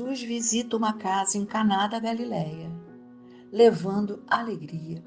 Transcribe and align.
Jesus 0.00 0.22
visita 0.22 0.78
uma 0.78 0.94
casa 0.94 1.36
em 1.36 1.44
Caná 1.44 1.86
da 1.86 2.00
Galileia, 2.00 2.70
levando 3.52 4.24
alegria. 4.26 5.04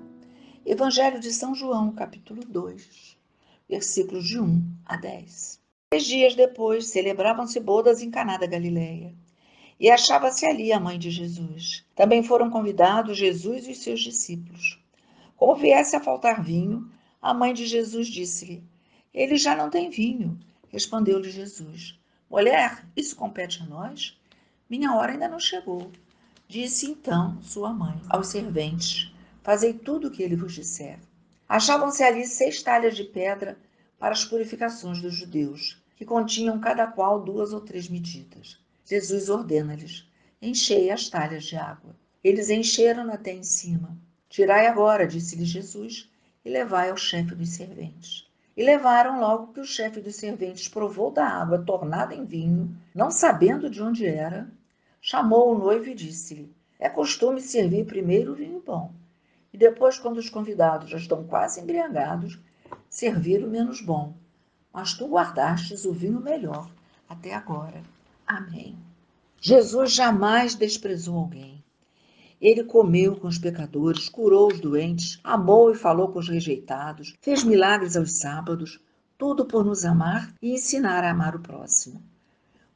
Evangelho 0.64 1.20
de 1.20 1.34
São 1.34 1.56
João, 1.56 1.92
capítulo 1.92 2.46
2, 2.46 3.18
versículos 3.68 4.24
de 4.24 4.40
1 4.40 4.62
a 4.86 4.96
10. 4.96 5.60
Três 5.90 6.06
dias 6.06 6.36
depois, 6.36 6.90
celebravam-se 6.90 7.60
bodas 7.60 8.04
em 8.04 8.12
Caná 8.12 8.38
da 8.38 8.46
Galileia, 8.46 9.16
e 9.80 9.90
achava-se 9.90 10.46
ali 10.46 10.72
a 10.72 10.80
mãe 10.80 11.00
de 11.00 11.10
Jesus. 11.10 11.84
Também 11.96 12.22
foram 12.22 12.52
convidados 12.52 13.18
Jesus 13.18 13.66
e 13.66 13.72
os 13.72 13.80
seus 13.80 14.00
discípulos. 14.00 14.80
Como 15.36 15.56
viesse 15.56 15.96
a 15.96 16.02
faltar 16.02 16.44
vinho, 16.44 16.88
a 17.20 17.34
mãe 17.34 17.52
de 17.52 17.66
Jesus 17.66 18.06
disse-lhe: 18.06 18.64
Ele 19.12 19.38
já 19.38 19.56
não 19.56 19.72
tem 19.72 19.90
vinho. 19.90 20.40
Respondeu-lhe 20.70 21.32
Jesus: 21.32 22.00
Mulher, 22.30 22.86
isso 22.96 23.16
compete 23.16 23.64
a 23.64 23.66
nós? 23.66 24.20
Minha 24.70 24.96
hora 24.96 25.12
ainda 25.12 25.28
não 25.28 25.40
chegou. 25.40 25.92
Disse 26.48 26.86
então 26.86 27.42
sua 27.42 27.74
mãe 27.74 28.00
aos 28.10 28.28
serventes: 28.28 29.12
Fazei 29.42 29.74
tudo 29.74 30.08
o 30.08 30.12
que 30.12 30.24
ele 30.24 30.36
vos 30.36 30.54
disser. 30.54 31.00
Achavam-se 31.48 32.04
ali 32.04 32.26
seis 32.26 32.64
talhas 32.64 32.96
de 32.96 33.04
pedra 33.04 33.58
para 34.00 34.14
as 34.14 34.26
purificações 34.26 35.02
dos 35.02 35.14
judeus, 35.14 35.82
que 35.96 36.06
continham 36.06 36.60
cada 36.60 36.88
qual 36.88 37.22
duas 37.22 37.54
ou 37.54 37.62
três 37.62 37.90
medidas. 37.90 38.58
Jesus 38.86 39.30
ordena-lhes: 39.30 40.08
Enchei 40.42 40.90
as 40.90 41.10
talhas 41.10 41.44
de 41.44 41.56
água. 41.56 41.96
Eles 42.24 42.50
encheram 42.50 43.12
até 43.12 43.34
em 43.34 43.44
cima. 43.44 43.98
Tirai 44.30 44.68
agora, 44.68 45.06
disse-lhe 45.06 45.46
Jesus, 45.46 46.10
e 46.44 46.50
levai 46.50 46.90
ao 46.90 46.98
chefe 46.98 47.36
dos 47.36 47.50
serventes. 47.50 48.28
E 48.56 48.64
levaram 48.64 49.20
logo 49.20 49.54
que 49.54 49.60
o 49.60 49.66
chefe 49.66 50.00
dos 50.00 50.16
serventes 50.16 50.68
provou 50.68 51.12
da 51.12 51.26
água 51.26 51.64
tornada 51.64 52.14
em 52.14 52.24
vinho, 52.24 52.76
não 52.94 53.10
sabendo 53.10 53.70
de 53.70 53.82
onde 53.82 54.06
era, 54.06 54.48
chamou 55.02 55.54
o 55.54 55.58
noivo 55.58 55.90
e 55.90 55.96
disse-lhe: 55.96 56.54
É 56.80 56.88
costume 56.88 57.42
servir 57.42 57.86
primeiro 57.86 58.32
o 58.34 58.36
vinho 58.36 58.62
bom, 58.66 58.94
e 59.54 59.58
depois, 59.58 60.00
quando 60.00 60.18
os 60.18 60.30
convidados 60.30 60.90
já 60.90 60.98
estão 60.98 61.24
quase 61.24 61.62
embriagados, 61.62 62.40
servir 62.90 63.44
o 63.44 63.50
menos 63.50 63.82
bom. 63.82 64.14
Mas 64.74 64.94
tu 64.94 65.08
guardastes 65.08 65.86
o 65.86 65.94
vinho 65.94 66.20
melhor 66.20 66.70
até 67.08 67.34
agora. 67.34 67.82
Amém. 68.26 68.76
Jesus 69.40 69.94
jamais 69.94 70.56
desprezou 70.56 71.18
alguém. 71.18 71.63
Ele 72.44 72.66
comeu 72.66 73.16
com 73.16 73.26
os 73.30 73.38
pecadores, 73.38 74.10
curou 74.10 74.52
os 74.52 74.60
doentes, 74.60 75.18
amou 75.24 75.72
e 75.72 75.76
falou 75.76 76.10
com 76.10 76.20
os 76.20 76.28
rejeitados, 76.28 77.16
fez 77.22 77.42
milagres 77.42 77.96
aos 77.96 78.20
sábados, 78.20 78.82
tudo 79.18 79.46
por 79.46 79.64
nos 79.64 79.86
amar 79.86 80.30
e 80.42 80.52
ensinar 80.52 81.06
a 81.06 81.12
amar 81.12 81.38
o 81.38 81.40
próximo. 81.40 82.04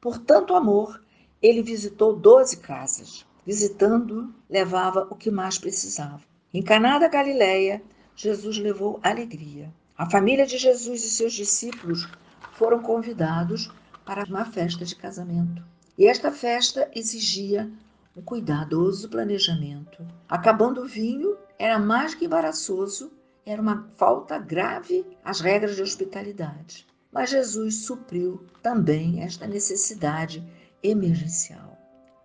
Por 0.00 0.16
tanto 0.16 0.54
amor, 0.54 1.04
ele 1.42 1.62
visitou 1.62 2.16
doze 2.16 2.56
casas. 2.56 3.26
Visitando, 3.44 4.32
levava 4.48 5.06
o 5.10 5.14
que 5.14 5.30
mais 5.30 5.58
precisava. 5.58 6.22
Em 6.52 6.62
Caná 6.62 6.98
da 6.98 7.08
Galileia, 7.08 7.82
Jesus 8.16 8.56
levou 8.56 8.98
alegria. 9.02 9.70
A 9.98 10.08
família 10.08 10.46
de 10.46 10.56
Jesus 10.56 11.04
e 11.04 11.10
seus 11.10 11.34
discípulos 11.34 12.08
foram 12.54 12.80
convidados 12.80 13.70
para 14.06 14.24
uma 14.24 14.46
festa 14.46 14.86
de 14.86 14.96
casamento. 14.96 15.62
E 15.98 16.06
esta 16.06 16.32
festa 16.32 16.90
exigia 16.94 17.70
um 18.18 18.22
cuidadoso 18.22 19.08
planejamento. 19.08 20.04
Acabando 20.28 20.82
o 20.82 20.88
vinho, 20.88 21.36
era 21.56 21.78
mais 21.78 22.14
que 22.16 22.24
embaraçoso, 22.24 23.12
era 23.46 23.62
uma 23.62 23.88
falta 23.96 24.38
grave 24.38 25.06
às 25.24 25.40
regras 25.40 25.76
de 25.76 25.82
hospitalidade. 25.82 26.84
Mas 27.12 27.30
Jesus 27.30 27.84
supriu 27.84 28.44
também 28.60 29.22
esta 29.22 29.46
necessidade 29.46 30.44
emergencial. 30.82 31.78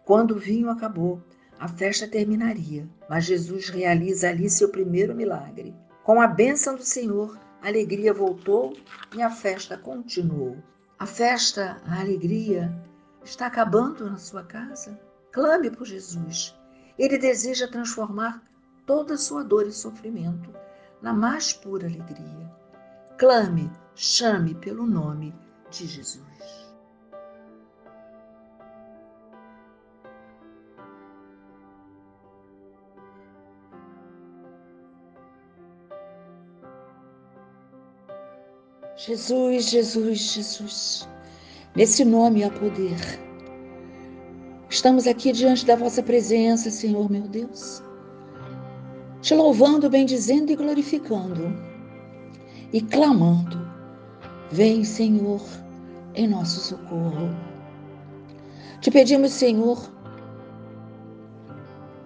Quando 0.03 0.31
o 0.31 0.40
vinho 0.40 0.69
acabou, 0.69 1.22
a 1.59 1.68
festa 1.68 2.07
terminaria, 2.07 2.89
mas 3.07 3.25
Jesus 3.25 3.69
realiza 3.69 4.29
ali 4.29 4.50
seu 4.50 4.69
primeiro 4.69 5.16
milagre. 5.16 5.75
Com 6.03 6.19
a 6.19 6.28
bênção 6.28 6.75
do 6.75 6.84
Senhor, 6.84 7.38
a 7.62 7.68
alegria 7.68 8.13
voltou 8.13 8.75
e 9.16 9.22
a 9.22 9.29
festa 9.29 9.78
continuou. 9.78 10.57
A 11.00 11.06
festa, 11.06 11.78
a 11.85 12.01
alegria, 12.01 12.73
está 13.23 13.45
acabando 13.45 14.09
na 14.09 14.18
sua 14.18 14.44
casa? 14.44 15.00
Clame 15.33 15.71
por 15.71 15.88
Jesus. 15.88 16.55
Ele 16.97 17.17
deseja 17.17 17.67
transformar 17.67 18.44
toda 18.85 19.16
a 19.16 19.17
sua 19.17 19.44
dor 19.44 19.66
e 19.66 19.71
sofrimento 19.71 20.53
na 21.01 21.11
mais 21.11 21.51
pura 21.51 21.88
alegria. 21.88 22.51
Clame, 23.17 23.69
chame 23.95 24.53
pelo 24.53 24.85
nome 24.85 25.33
de 25.71 25.88
Jesus. 25.88 26.23
Jesus, 38.95 39.69
Jesus, 39.69 40.19
Jesus. 40.19 41.09
Nesse 41.75 42.05
nome 42.05 42.44
há 42.44 42.51
poder. 42.51 43.22
Estamos 44.73 45.06
aqui 45.06 45.31
diante 45.31 45.67
da 45.67 45.75
vossa 45.75 46.01
presença, 46.01 46.72
Senhor 46.72 47.07
meu 47.07 47.28
Deus, 47.28 47.84
te 49.22 49.35
louvando, 49.35 49.88
bendizendo 49.88 50.51
e 50.51 50.56
glorificando 50.56 51.56
e 52.73 52.81
clamando: 52.81 53.69
Vem, 54.51 54.83
Senhor, 54.83 55.44
em 56.16 56.28
nosso 56.28 56.59
socorro. 56.59 57.29
Te 58.81 58.89
pedimos, 58.89 59.33
Senhor, 59.33 59.78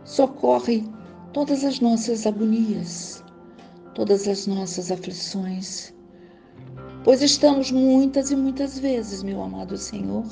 socorre 0.03 0.83
todas 1.31 1.63
as 1.63 1.79
nossas 1.79 2.27
agonias, 2.27 3.23
todas 3.95 4.27
as 4.27 4.45
nossas 4.45 4.91
aflições, 4.91 5.93
pois 7.05 7.21
estamos 7.21 7.71
muitas 7.71 8.29
e 8.29 8.35
muitas 8.35 8.77
vezes, 8.77 9.23
meu 9.23 9.41
amado 9.41 9.77
Senhor, 9.77 10.25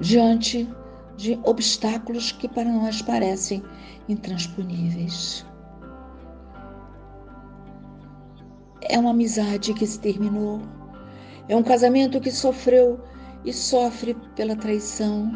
diante 0.00 0.68
de 1.16 1.38
obstáculos 1.44 2.32
que 2.32 2.48
para 2.48 2.68
nós 2.68 3.00
parecem 3.00 3.62
intransponíveis. 4.08 5.46
É 8.82 8.98
uma 8.98 9.10
amizade 9.10 9.72
que 9.74 9.86
se 9.86 9.98
terminou, 9.98 10.60
é 11.48 11.56
um 11.56 11.62
casamento 11.62 12.20
que 12.20 12.30
sofreu 12.30 13.00
e 13.44 13.52
sofre 13.52 14.14
pela 14.34 14.56
traição, 14.56 15.32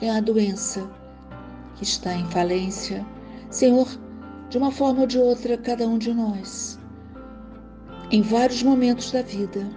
é 0.00 0.10
a 0.10 0.20
doença 0.20 0.88
que 1.76 1.84
está 1.84 2.14
em 2.14 2.26
falência. 2.26 3.04
Senhor, 3.50 3.88
de 4.48 4.58
uma 4.58 4.70
forma 4.70 5.00
ou 5.00 5.06
de 5.06 5.18
outra, 5.18 5.56
cada 5.56 5.86
um 5.86 5.98
de 5.98 6.12
nós, 6.12 6.78
em 8.10 8.22
vários 8.22 8.62
momentos 8.62 9.10
da 9.10 9.22
vida, 9.22 9.68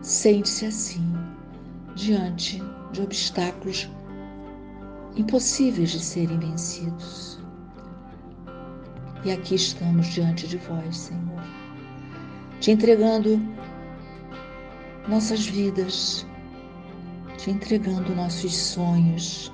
sente-se 0.00 0.66
assim, 0.66 1.02
diante 1.94 2.61
de 2.92 3.00
obstáculos 3.00 3.90
impossíveis 5.16 5.90
de 5.90 6.00
serem 6.00 6.38
vencidos. 6.38 7.38
E 9.24 9.30
aqui 9.30 9.54
estamos 9.54 10.06
diante 10.08 10.46
de 10.46 10.58
vós, 10.58 10.96
Senhor, 10.96 11.42
te 12.60 12.70
entregando 12.70 13.40
nossas 15.08 15.46
vidas, 15.46 16.26
te 17.38 17.50
entregando 17.50 18.14
nossos 18.14 18.54
sonhos, 18.54 19.52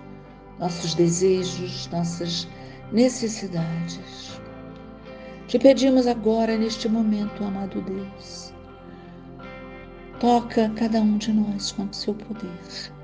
nossos 0.59 0.95
desejos, 0.95 1.89
nossas 1.89 2.49
necessidades. 2.93 4.41
Te 5.47 5.59
pedimos 5.59 6.07
agora, 6.07 6.57
neste 6.57 6.89
momento, 6.89 7.45
amado 7.45 7.81
Deus, 7.83 8.53
toca 10.19 10.71
cada 10.71 11.01
um 11.01 11.19
de 11.19 11.33
nós 11.33 11.73
com 11.73 11.85
o 11.85 11.95
seu 11.95 12.15
poder 12.15 12.98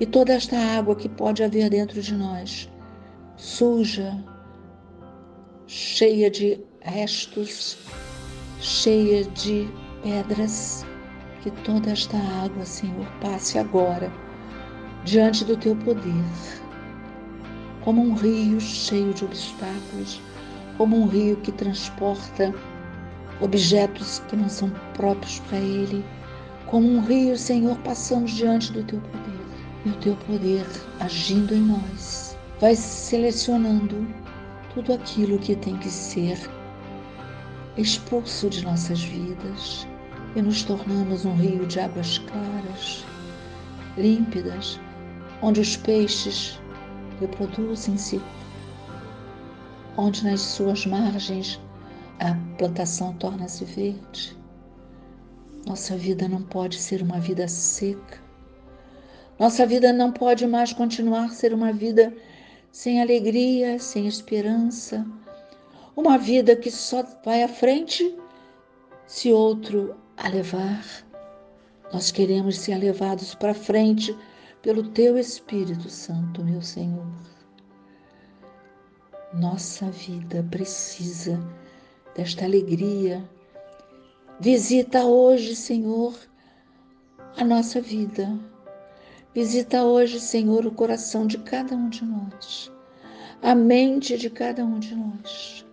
e 0.00 0.06
toda 0.06 0.32
esta 0.32 0.56
água 0.56 0.96
que 0.96 1.08
pode 1.08 1.42
haver 1.42 1.70
dentro 1.70 2.00
de 2.00 2.14
nós, 2.14 2.68
suja, 3.36 4.16
cheia 5.66 6.30
de 6.30 6.60
restos, 6.80 7.78
cheia 8.60 9.24
de 9.24 9.68
pedras, 10.02 10.84
que 11.42 11.50
toda 11.62 11.92
esta 11.92 12.16
água, 12.44 12.64
Senhor, 12.64 13.06
passe 13.20 13.58
agora 13.58 14.12
diante 15.04 15.44
do 15.44 15.56
teu 15.56 15.76
poder, 15.76 16.24
como 17.82 18.02
um 18.02 18.14
rio 18.14 18.60
cheio 18.60 19.12
de 19.14 19.24
obstáculos, 19.24 20.20
como 20.76 20.96
um 20.96 21.06
rio 21.06 21.36
que 21.36 21.52
transporta 21.52 22.52
objetos 23.40 24.20
que 24.28 24.36
não 24.36 24.48
são 24.48 24.70
próprios 24.94 25.38
para 25.40 25.58
ele, 25.58 26.04
como 26.66 26.88
um 26.88 27.00
rio, 27.00 27.36
Senhor, 27.36 27.76
passamos 27.78 28.32
diante 28.32 28.72
do 28.72 28.82
teu 28.82 29.00
poder 29.00 29.33
e 29.84 29.88
o 29.90 29.96
teu 29.96 30.16
poder 30.16 30.66
agindo 31.00 31.54
em 31.54 31.60
nós 31.60 32.36
vai 32.60 32.74
selecionando 32.74 34.06
tudo 34.72 34.92
aquilo 34.92 35.38
que 35.38 35.54
tem 35.56 35.76
que 35.78 35.90
ser 35.90 36.38
expulso 37.76 38.48
de 38.48 38.64
nossas 38.64 39.02
vidas 39.02 39.86
e 40.36 40.42
nos 40.42 40.62
tornamos 40.62 41.24
um 41.24 41.34
rio 41.34 41.66
de 41.66 41.80
águas 41.80 42.18
claras, 42.18 43.04
límpidas, 43.96 44.80
onde 45.42 45.60
os 45.60 45.76
peixes 45.76 46.60
reproduzem-se, 47.20 48.20
onde 49.96 50.24
nas 50.24 50.40
suas 50.40 50.86
margens 50.86 51.60
a 52.20 52.34
plantação 52.56 53.12
torna-se 53.14 53.64
verde. 53.64 54.36
Nossa 55.66 55.96
vida 55.96 56.28
não 56.28 56.42
pode 56.42 56.76
ser 56.76 57.02
uma 57.02 57.20
vida 57.20 57.46
seca. 57.48 58.23
Nossa 59.38 59.66
vida 59.66 59.92
não 59.92 60.12
pode 60.12 60.46
mais 60.46 60.72
continuar 60.72 61.30
ser 61.30 61.52
uma 61.52 61.72
vida 61.72 62.14
sem 62.70 63.00
alegria, 63.00 63.78
sem 63.78 64.06
esperança, 64.06 65.04
uma 65.96 66.16
vida 66.16 66.54
que 66.54 66.70
só 66.70 67.02
vai 67.24 67.42
à 67.42 67.48
frente 67.48 68.16
se 69.06 69.32
outro 69.32 69.96
a 70.16 70.28
levar. 70.28 70.84
Nós 71.92 72.10
queremos 72.10 72.58
ser 72.58 72.76
levados 72.76 73.34
para 73.34 73.54
frente 73.54 74.16
pelo 74.62 74.88
Teu 74.90 75.18
Espírito 75.18 75.90
Santo, 75.90 76.44
meu 76.44 76.62
Senhor. 76.62 77.06
Nossa 79.32 79.90
vida 79.90 80.46
precisa 80.48 81.40
desta 82.14 82.44
alegria. 82.44 83.28
Visita 84.40 85.04
hoje, 85.04 85.56
Senhor, 85.56 86.14
a 87.36 87.44
nossa 87.44 87.80
vida. 87.80 88.53
Visita 89.34 89.82
hoje, 89.82 90.20
Senhor, 90.20 90.64
o 90.64 90.70
coração 90.70 91.26
de 91.26 91.38
cada 91.38 91.74
um 91.74 91.88
de 91.88 92.04
nós, 92.04 92.70
a 93.42 93.52
mente 93.52 94.16
de 94.16 94.30
cada 94.30 94.64
um 94.64 94.78
de 94.78 94.94
nós. 94.94 95.66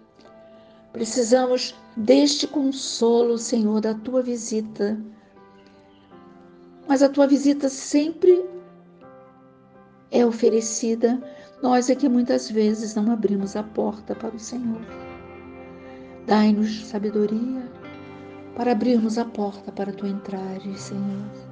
Precisamos 0.91 1.75
deste 1.95 2.47
consolo, 2.47 3.37
Senhor, 3.37 3.79
da 3.79 3.93
tua 3.93 4.23
visita. 4.23 4.99
Mas 6.87 7.03
a 7.03 7.09
tua 7.09 7.27
visita 7.27 7.69
sempre 7.69 8.43
é 10.09 10.25
oferecida, 10.25 11.21
nós 11.61 11.87
é 11.87 11.93
que 11.93 12.09
muitas 12.09 12.49
vezes 12.49 12.95
não 12.95 13.11
abrimos 13.11 13.55
a 13.55 13.61
porta 13.61 14.15
para 14.15 14.35
o 14.35 14.39
Senhor. 14.39 14.81
Dai-nos 16.25 16.87
sabedoria 16.87 17.71
para 18.55 18.71
abrirmos 18.71 19.19
a 19.19 19.25
porta 19.25 19.71
para 19.71 19.93
tu 19.93 20.07
entrares, 20.07 20.81
Senhor. 20.81 21.50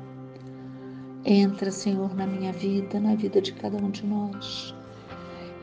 Entra, 1.31 1.69
Senhor, 1.69 2.15
na 2.15 2.25
minha 2.25 2.51
vida, 2.51 2.99
na 2.99 3.13
vida 3.13 3.39
de 3.39 3.53
cada 3.53 3.77
um 3.77 3.91
de 3.91 4.03
nós. 4.03 4.73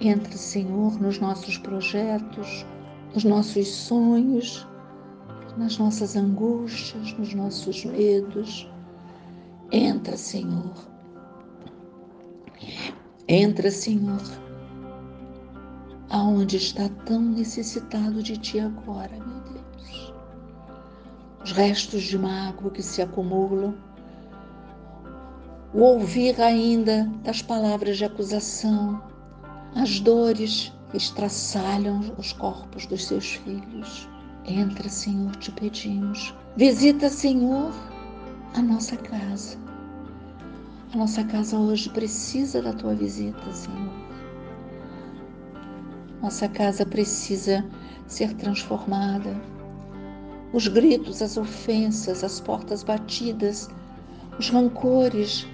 Entra, 0.00 0.30
Senhor, 0.36 0.96
nos 1.00 1.18
nossos 1.18 1.58
projetos, 1.58 2.64
nos 3.12 3.24
nossos 3.24 3.66
sonhos, 3.66 4.64
nas 5.58 5.76
nossas 5.76 6.14
angústias, 6.14 7.12
nos 7.14 7.34
nossos 7.34 7.84
medos. 7.84 8.70
Entra, 9.72 10.16
Senhor. 10.16 10.72
Entra, 13.26 13.68
Senhor, 13.68 14.22
aonde 16.10 16.58
está 16.58 16.88
tão 17.06 17.20
necessitado 17.20 18.22
de 18.22 18.36
Ti 18.36 18.60
agora, 18.60 19.16
meu 19.16 19.40
Deus. 19.52 20.14
Os 21.42 21.50
restos 21.50 22.04
de 22.04 22.16
mágoa 22.16 22.70
que 22.70 22.84
se 22.84 23.02
acumulam, 23.02 23.74
o 25.72 25.80
ouvir 25.80 26.40
ainda 26.40 27.04
das 27.22 27.42
palavras 27.42 27.98
de 27.98 28.04
acusação, 28.04 29.02
as 29.74 30.00
dores 30.00 30.72
que 30.90 30.96
estraçalham 30.96 32.14
os 32.16 32.32
corpos 32.32 32.86
dos 32.86 33.04
seus 33.06 33.34
filhos. 33.34 34.08
Entra, 34.44 34.88
Senhor, 34.88 35.34
te 35.36 35.50
pedimos. 35.50 36.34
Visita, 36.56 37.10
Senhor, 37.10 37.72
a 38.54 38.62
nossa 38.62 38.96
casa. 38.96 39.58
A 40.94 40.96
nossa 40.96 41.24
casa 41.24 41.58
hoje 41.58 41.90
precisa 41.90 42.62
da 42.62 42.72
tua 42.72 42.94
visita, 42.94 43.52
Senhor. 43.52 43.92
Nossa 46.22 46.48
casa 46.48 46.86
precisa 46.86 47.64
ser 48.06 48.34
transformada. 48.34 49.38
Os 50.52 50.68
gritos, 50.68 51.20
as 51.20 51.36
ofensas, 51.36 52.22
as 52.24 52.40
portas 52.40 52.82
batidas, 52.82 53.68
os 54.38 54.48
rancores, 54.48 55.46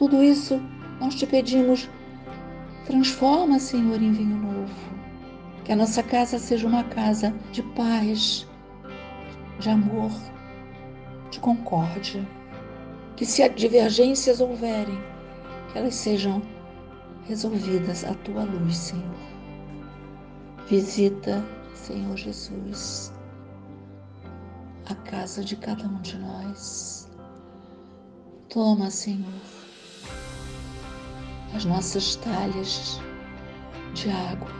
tudo 0.00 0.22
isso 0.22 0.58
nós 0.98 1.14
te 1.14 1.26
pedimos, 1.26 1.86
transforma, 2.86 3.58
Senhor, 3.58 4.00
em 4.00 4.12
vinho 4.12 4.38
novo. 4.38 4.74
Que 5.62 5.72
a 5.72 5.76
nossa 5.76 6.02
casa 6.02 6.38
seja 6.38 6.66
uma 6.66 6.84
casa 6.84 7.34
de 7.52 7.62
paz, 7.62 8.48
de 9.58 9.68
amor, 9.68 10.10
de 11.30 11.38
concórdia. 11.38 12.26
Que 13.14 13.26
se 13.26 13.46
divergências 13.50 14.40
houverem, 14.40 14.98
que 15.70 15.76
elas 15.76 15.96
sejam 15.96 16.40
resolvidas 17.28 18.02
à 18.02 18.14
tua 18.14 18.44
luz, 18.44 18.78
Senhor. 18.78 19.04
Visita, 20.66 21.44
Senhor 21.74 22.16
Jesus, 22.16 23.12
a 24.88 24.94
casa 24.94 25.44
de 25.44 25.56
cada 25.56 25.84
um 25.84 26.00
de 26.00 26.16
nós. 26.16 27.06
Toma, 28.48 28.90
Senhor, 28.90 29.59
as 31.54 31.64
nossas 31.64 32.16
talhas 32.16 33.00
de 33.94 34.10
água, 34.10 34.50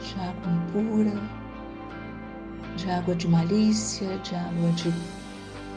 de 0.00 0.14
água 0.20 0.52
impura, 0.52 1.20
de 2.76 2.90
água 2.90 3.14
de 3.14 3.28
malícia, 3.28 4.18
de 4.18 4.34
água 4.34 4.70
de 4.72 4.92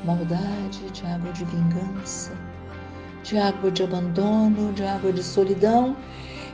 maldade, 0.06 0.90
de 0.92 1.06
água 1.06 1.32
de 1.32 1.46
vingança 1.46 2.32
de 3.26 3.40
água 3.40 3.72
de 3.72 3.84
abandono, 3.84 4.72
de 4.74 4.84
água 4.84 5.12
de 5.12 5.24
solidão. 5.24 5.98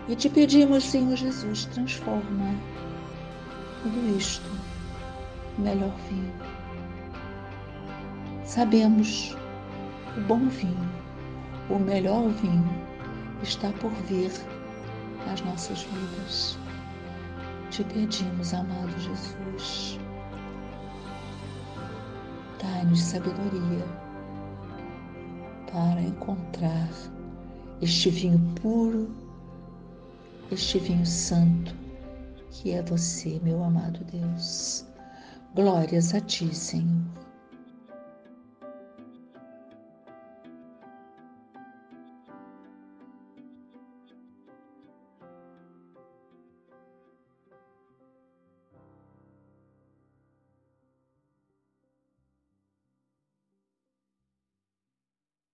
E 0.07 0.15
te 0.15 0.29
pedimos, 0.29 0.85
Senhor 0.85 1.15
Jesus, 1.15 1.65
transforma 1.65 2.55
tudo 3.83 4.17
isto 4.17 4.49
em 5.59 5.63
melhor 5.63 5.93
vinho. 6.09 6.33
Sabemos 8.45 9.35
o 10.17 10.21
bom 10.21 10.47
vinho, 10.47 10.89
o 11.71 11.79
melhor 11.79 12.27
vinho 12.29 12.69
está 13.41 13.71
por 13.73 13.91
vir 14.07 14.31
nas 15.25 15.41
nossas 15.41 15.83
vidas. 15.83 16.57
Te 17.69 17.83
pedimos, 17.85 18.53
amado 18.53 18.91
Jesus, 18.99 19.99
dai-nos 22.61 23.01
sabedoria 23.01 23.85
para 25.71 26.01
encontrar 26.01 26.89
este 27.81 28.09
vinho 28.09 28.39
puro, 28.61 29.09
este 30.51 30.77
vinho 30.79 31.05
santo, 31.05 31.73
que 32.49 32.71
é 32.71 32.81
você, 32.83 33.39
meu 33.41 33.63
amado 33.63 34.03
Deus. 34.11 34.85
Glórias 35.55 36.13
a 36.13 36.19
ti, 36.19 36.53
Senhor. 36.53 37.20